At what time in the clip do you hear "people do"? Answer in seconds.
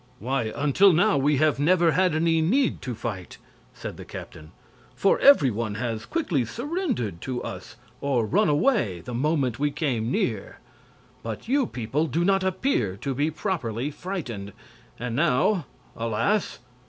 11.67-12.25